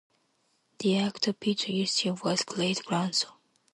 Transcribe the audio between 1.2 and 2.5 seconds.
Peter Ustinov was a